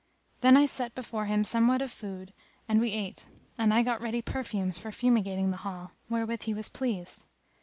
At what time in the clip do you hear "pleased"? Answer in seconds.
6.69-7.23